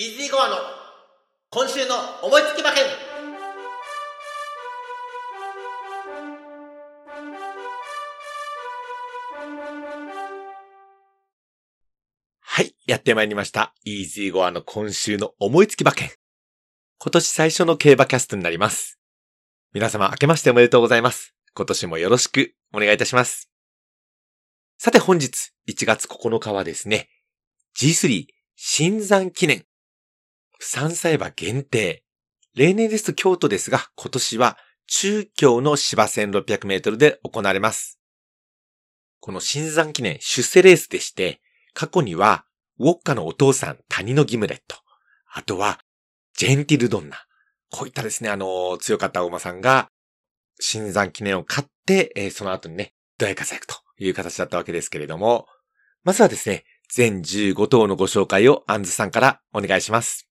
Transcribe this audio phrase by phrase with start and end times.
[0.00, 0.56] イージーゴアの
[1.50, 2.84] 今週の思いつき馬券
[12.40, 13.74] はい、やってまいりました。
[13.84, 16.08] イージーゴアの今週の思いつき馬券。
[16.98, 18.98] 今年最初の競馬キャストになります。
[19.74, 21.34] 皆様明けましておめでとうございます。
[21.52, 23.50] 今年もよろしくお願いいたします。
[24.78, 27.10] さて本日1月9日はですね、
[27.78, 28.24] G3
[28.56, 29.66] 新山記念。
[30.62, 32.04] 3歳馬限定。
[32.54, 38.00] 例年ですと京都ですが、今年は中京の芝1600メートルで行われます。
[39.20, 41.40] この新山記念出世レースでして、
[41.72, 42.44] 過去には
[42.78, 44.76] ウォッカのお父さん谷のギムレット。
[45.32, 45.80] あとは
[46.36, 47.16] ジェンティルドンナ。
[47.70, 49.90] こういったですね、あの、強かったお馬さんが
[50.58, 55.46] 新山記念を勝って、えーその後にね、大活躍という形だったわけですけれども、
[56.02, 60.29] まずはですね、全15頭のご紹介をアンズさんからお願いします。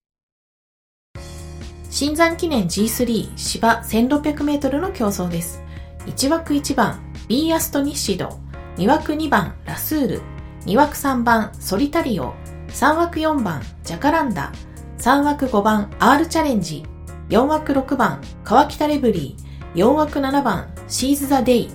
[1.92, 5.64] シンザン記念 G3 芝 1600m の競争です。
[6.06, 8.40] 1枠1番、ビーアストニッシド。
[8.78, 10.22] 2枠2番、ラスール。
[10.66, 12.36] 2枠3番、ソリタリオ。
[12.68, 14.52] 3枠4番、ジャカランダ。
[15.00, 16.86] 3枠5番、アールチャレンジ。
[17.30, 19.84] 4枠6番、カワキタレブリー。
[19.84, 21.70] 4枠7番、シーズ・ザ・デイ。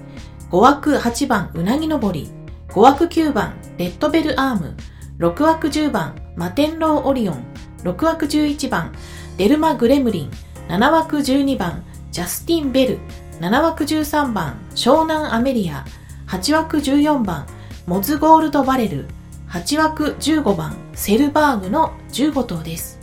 [0.48, 2.30] 5枠8番、うなぎのぼり。
[2.68, 4.76] 5枠9番、レッドベル・アーム。
[5.18, 7.44] 6枠10番、マテンロー・オリオン。
[7.82, 8.92] 6枠11番、
[9.36, 10.30] デルマ・グレムリン、
[10.68, 11.82] 7枠12番、
[12.12, 12.98] ジャスティン・ベル、
[13.40, 15.84] 7枠13番、湘南・アメリア、
[16.28, 17.44] 8枠14番、
[17.84, 19.08] モズ・ゴールド・バレル、
[19.48, 23.00] 8枠15番、セルバーグの15頭です。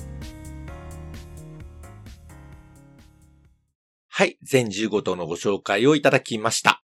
[4.08, 6.82] はい、全15頭のご紹介をいただきました。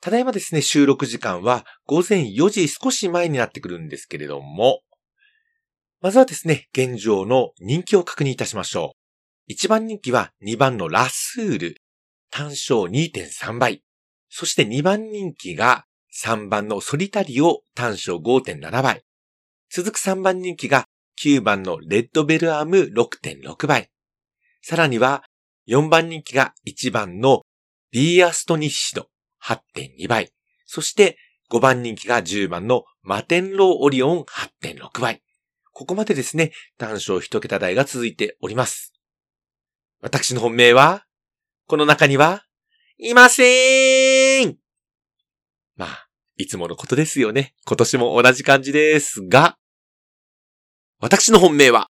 [0.00, 4.82] ただいまですね、収録時間は午前4時少し前になってくるんですけれども、
[6.02, 8.94] まずはですね、現状の人気を確認いたしましょ
[9.48, 9.52] う。
[9.52, 11.76] 1番人気は2番のラスール、
[12.30, 13.82] 単勝2.3倍。
[14.28, 15.86] そして2番人気が
[16.22, 19.02] 3番のソリタリオ、単勝5.7倍。
[19.70, 20.84] 続く3番人気が
[21.22, 23.90] 9番のレッドベルアーム6.6倍。
[24.62, 25.24] さらには
[25.68, 27.42] 4番人気が1番の
[27.90, 29.08] ビーアストニッシド
[29.44, 30.30] 8.2倍。
[30.66, 31.16] そして
[31.50, 34.24] 5番人気が10番のマテンローオリオン
[34.62, 35.22] 8.6倍。
[35.78, 38.94] ここまでですね、単勝一桁台が続いております。
[40.00, 41.04] 私の本命は、
[41.66, 42.46] この中には、
[42.96, 44.56] いませーん
[45.76, 47.52] まあ、いつものことですよね。
[47.66, 49.58] 今年も同じ感じですが、
[50.98, 51.90] 私の本命は、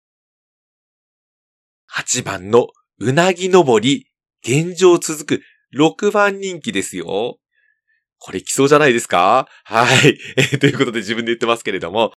[1.95, 2.69] 8番の
[3.01, 4.07] うなぎのぼり、
[4.43, 5.43] 現状続く
[5.79, 7.37] 6番人気ですよ。
[8.17, 9.47] これ来そうじゃないですか？
[9.65, 10.19] はい。
[10.59, 12.15] ということで自分で言ってますけれども、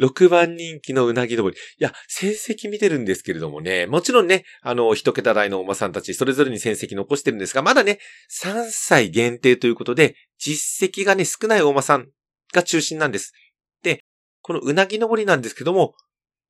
[0.00, 1.56] 6番人気のうなぎのぼり。
[1.56, 7.98] いや、成績見てるんですけれどもね、もちろんね、あの、一桁台のお馬さんたち、それぞれに成績残してるんですが、まだね、
[8.42, 12.08] 3歳限定ということで、実績がね、少ないお馬さん
[12.52, 13.32] が中心なんです。
[13.82, 14.04] で、
[14.42, 15.94] このうなぎのぼりなんですけども、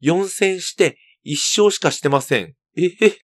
[0.02, 2.54] 4戦して1勝しかしてません。
[2.76, 3.18] ええ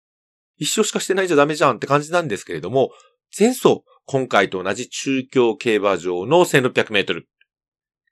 [0.58, 2.92] 一勝しかしてないじゃダメじゃんって感じなんですけれども、
[3.38, 7.28] 前走、今回と同じ中京競馬場の1600メートル。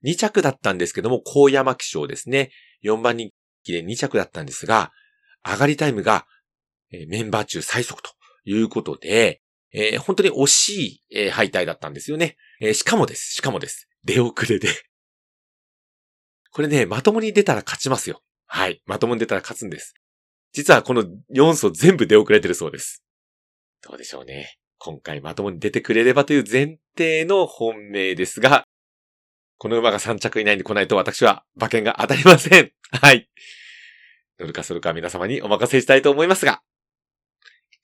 [0.03, 2.51] 2着だったんですけども、高山騎賞ですね。
[2.83, 3.31] 4番人
[3.63, 4.91] 気で2着だったんですが、
[5.45, 6.25] 上がりタイムが、
[6.91, 8.11] えメンバー中最速と
[8.45, 12.37] いうことで、えー本当に惜しい、えー敗退だったんですよね。
[12.61, 13.33] えーしかもです。
[13.33, 13.87] しかもです。
[14.03, 14.69] 出遅れで。
[16.51, 18.23] これね、まともに出たら勝ちますよ。
[18.45, 18.81] はい。
[18.85, 19.93] まともに出たら勝つんです。
[20.51, 23.03] 実はこの4走全部出遅れてるそうです。
[23.81, 24.57] どうでしょうね。
[24.79, 28.65] 今回まともに出てくれればという前提の本命ですが、
[29.59, 32.71] この馬が3着以内に来ないと私は馬券が当たりません。
[33.01, 33.29] はい。
[34.39, 36.63] 乗るかするか皆様にお任せしたいと思いますが、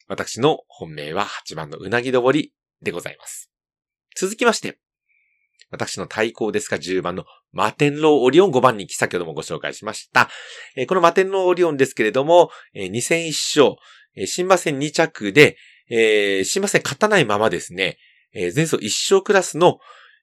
[0.07, 3.51] 私の本命は8番のうなぎ登りでございます。
[4.15, 4.79] 続きまして、
[5.69, 10.29] 私の対抗ですが10番のマテンローオリオン5番人気先ほどもご紹介しました。
[10.77, 13.75] えこのマテンローオリオンですけれども、えー2戦1勝、
[14.15, 15.57] え新馬戦2着で、
[15.89, 17.97] えー新馬戦勝たないままですね、
[18.31, 19.79] え前走1勝クラスの、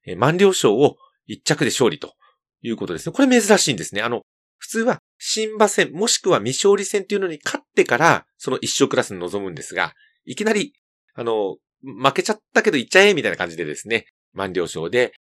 [0.07, 0.97] えー満了賞を
[1.33, 2.15] 1着で勝利と
[2.63, 3.13] いうことですね。
[3.13, 4.03] これ珍しいんですね。
[4.03, 4.23] あの、
[4.59, 9.95] 普通は新馬戦もしくは未勝利戦というのに勝ってからその1勝クラスに臨むんですが、
[10.25, 10.75] いきなり、
[11.15, 15.13] あの、負けちゃったけど行っちゃえみたいな感じでですね、満了賞で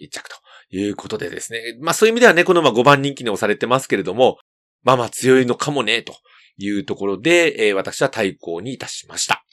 [0.00, 0.36] 1着と
[0.70, 1.60] いうことでですね。
[1.80, 4.38] まあそういう意味ではね、この馬5番人気に押されてますけれども、
[4.82, 6.14] まあまあ強いのかもね、と
[6.58, 9.44] いうところで、えー私は対抗にいたしました。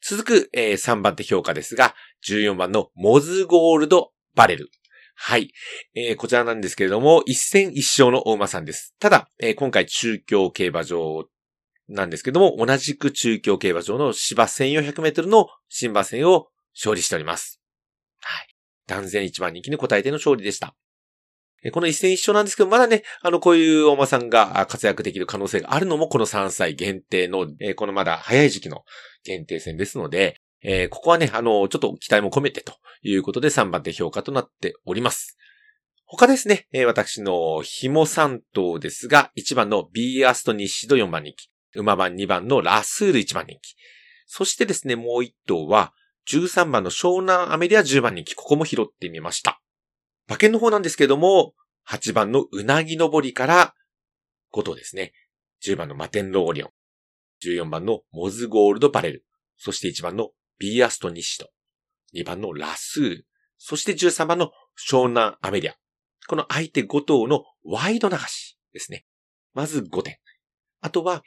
[0.00, 1.94] 続く、えー3番手評価ですが、
[2.28, 4.70] 14番のモズゴールドバレル。
[5.14, 5.52] はい。
[5.94, 8.94] えー、こちらなんですけれども、一戦一勝のお馬さんです。
[8.98, 11.26] ただ、えー、今回中京競馬場
[11.88, 17.60] なんですけども、同じく中京競馬場の芝1400メートルの新馬戦を勝利しております。
[18.20, 18.48] はい。
[18.86, 20.74] 断然一番人気に答えての勝利でした。
[21.70, 28.82] この一戦一勝なんですけど、まだね、あの、こういうお馬さんが活躍できる可能性があるのも、この3歳限定の、えこのまだ早い時期の
[29.22, 35.38] 限定戦ですので、えー、ここはね、あの、ちょっと期待も込めてということで3番手評価となっております。
[36.04, 43.74] 他ですね、えー、私の紐3頭ですが、1番のビーアストニッシド4番人気、馬番2番のラスール1番人気、
[44.26, 45.92] そしてですね、もう1頭は、
[46.30, 49.60] 13番の湘南アメリア10番人気、ここも拾ってみました。
[50.28, 51.54] 馬券の方なんですけども、
[51.88, 53.74] 8番のうなぎ登りから
[54.52, 55.12] 5頭ですね。
[55.64, 56.70] 10番のマテンローリオン、
[57.44, 59.24] 14番のモズゴールドバレル、
[59.56, 60.30] そして1番の
[60.62, 61.50] ビーアストニシト。
[62.14, 63.22] 2番のラスー。
[63.58, 64.52] そして13番の
[64.88, 65.74] 湘南アメリア。
[66.28, 69.04] この相手5頭のワイド流しですね。
[69.54, 70.18] まず5点。
[70.80, 71.24] あとは、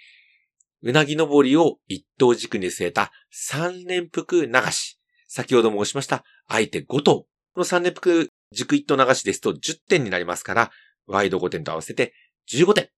[0.82, 3.12] うなぎ登りを一等軸に据えた
[3.52, 5.02] 3連複流し。
[5.28, 7.26] 先ほど申しました相手5頭。
[7.26, 7.28] こ
[7.58, 10.72] の3連複軸一等流しですと10点になりますから、
[11.08, 12.14] ワイド5点と合わせて
[12.54, 12.90] 15点。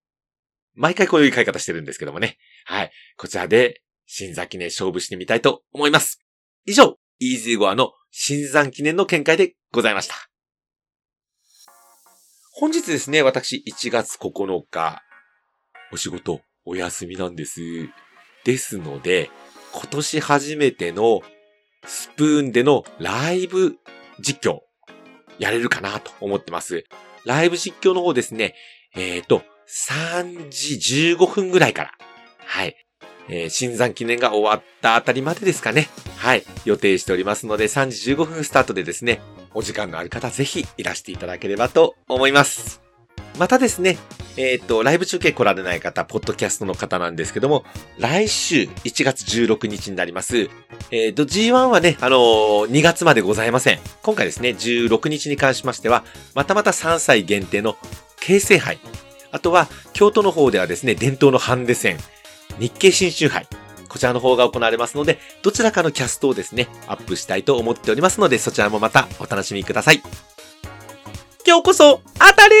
[0.74, 2.38] 毎回こういう買い方してるんですけどもね。
[2.64, 2.92] はい。
[3.16, 6.27] こちらで新座記念勝負してみたいと思います。
[6.70, 10.14] 以上、イージーゴアの新山記念の見解でございました。
[12.52, 15.02] 本日ですね、私1月9日、
[15.90, 17.62] お仕事お休みなんです。
[18.44, 19.30] ですので、
[19.72, 21.22] 今年初めての
[21.86, 23.78] スプーンでのライブ
[24.20, 24.58] 実況、
[25.38, 26.84] やれるかなと思ってます。
[27.24, 28.54] ライブ実況の方ですね、
[28.94, 29.42] えっ、ー、と、
[29.94, 31.92] 3時15分ぐらいから、
[32.44, 32.76] はい、
[33.28, 35.88] えー、新山記念が終わったあたりまでですかね。
[36.16, 36.44] はい。
[36.64, 39.20] 予定しておりますので、3時15分スタートでですね、
[39.54, 42.80] お時間のある方、ぜひいらしていただければと思います。
[43.38, 43.98] またですね、
[44.36, 47.64] えっ、ー、と、ライブ中継来られない方、ポッドキャストの方なんですけども、
[47.98, 50.48] 来週1月16日になります。
[50.90, 53.80] えっ、ー、と、G1 はね、あのー、2月までございません。
[54.02, 56.04] 今回ですね、16日に関しましては、
[56.34, 57.76] またまた3歳限定の
[58.20, 58.78] 京成杯。
[59.30, 61.98] あとは、京都の方ではですね、伝統のハンデ戦。
[62.58, 63.46] 日経新春杯。
[63.88, 70.02] こちらの方が行われますので、どちらかのキャストをですね、アップしたいと思っておりますので、そちらもまたお楽しみください。
[71.46, 72.54] 今日こそ、当たり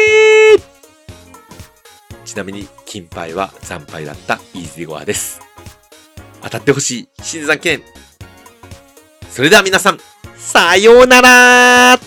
[2.24, 5.40] ちなみに、金杯は惨敗だったイージーゴアです。
[6.42, 7.82] 当たってほしい、新山記念。
[9.30, 9.98] それでは皆さん、
[10.36, 11.98] さようなら